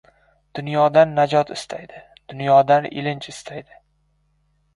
[0.59, 2.01] Dunyodan najot istaydi.
[2.33, 3.79] Dunyodan ilinj istaydi…